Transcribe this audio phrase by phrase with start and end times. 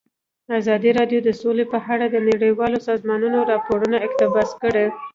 [0.59, 4.85] ازادي راډیو د سوله په اړه د نړیوالو سازمانونو راپورونه اقتباس کړي.